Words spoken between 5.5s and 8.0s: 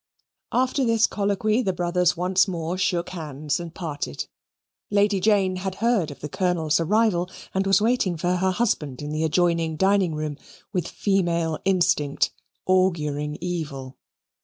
had heard of the Colonel's arrival, and was